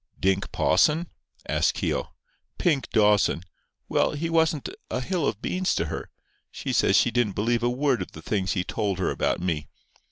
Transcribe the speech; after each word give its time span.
"Dink 0.19 0.51
Pawson?" 0.51 1.11
asked 1.47 1.75
Keogh. 1.75 2.09
"Pink 2.57 2.89
Dawson. 2.89 3.43
Well, 3.87 4.13
he 4.13 4.31
wasn't 4.31 4.67
a 4.89 4.99
hill 4.99 5.27
of 5.27 5.43
beans 5.43 5.75
to 5.75 5.85
her. 5.93 6.09
She 6.49 6.73
says 6.73 6.95
she 6.95 7.11
didn't 7.11 7.33
believe 7.35 7.61
a 7.61 7.69
word 7.69 8.01
of 8.01 8.13
the 8.13 8.21
things 8.23 8.53
he 8.53 8.63
told 8.63 8.97
her 8.97 9.11
about 9.11 9.39
me. 9.41 9.67